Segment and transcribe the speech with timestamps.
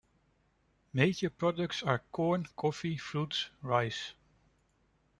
[0.93, 4.13] Major products are corn, coffee, fruits, rice.